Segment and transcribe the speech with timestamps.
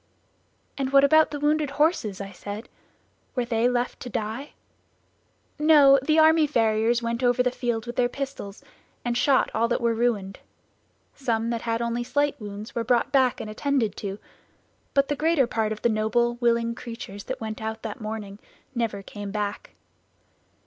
[0.79, 2.69] "And what about the wounded horses?" I said;
[3.35, 4.53] "were they left to die?"
[5.59, 8.63] "No, the army farriers went over the field with their pistols
[9.05, 10.39] and shot all that were ruined;
[11.13, 14.17] some that had only slight wounds were brought back and attended to,
[14.95, 18.39] but the greater part of the noble, willing creatures that went out that morning
[18.73, 19.75] never came back!